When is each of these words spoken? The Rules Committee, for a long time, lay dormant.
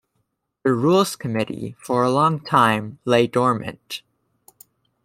The 0.63 0.73
Rules 0.73 1.15
Committee, 1.15 1.75
for 1.77 2.01
a 2.03 2.09
long 2.09 2.39
time, 2.43 2.97
lay 3.05 3.27
dormant. 3.27 4.01